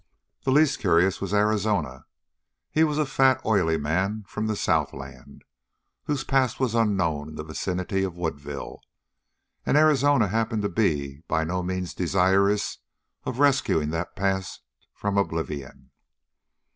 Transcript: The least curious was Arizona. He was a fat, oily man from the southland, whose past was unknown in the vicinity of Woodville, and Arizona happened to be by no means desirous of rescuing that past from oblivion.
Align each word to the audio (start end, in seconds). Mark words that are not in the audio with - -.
The 0.45 0.51
least 0.51 0.79
curious 0.79 1.21
was 1.21 1.31
Arizona. 1.31 2.07
He 2.71 2.83
was 2.83 2.97
a 2.97 3.05
fat, 3.05 3.39
oily 3.45 3.77
man 3.77 4.23
from 4.27 4.47
the 4.47 4.55
southland, 4.55 5.43
whose 6.05 6.23
past 6.23 6.59
was 6.59 6.73
unknown 6.73 7.29
in 7.29 7.35
the 7.35 7.43
vicinity 7.43 8.01
of 8.03 8.17
Woodville, 8.17 8.81
and 9.63 9.77
Arizona 9.77 10.29
happened 10.29 10.63
to 10.63 10.69
be 10.69 11.21
by 11.27 11.43
no 11.43 11.61
means 11.61 11.93
desirous 11.93 12.79
of 13.25 13.37
rescuing 13.37 13.91
that 13.91 14.15
past 14.15 14.63
from 14.91 15.19
oblivion. 15.19 15.91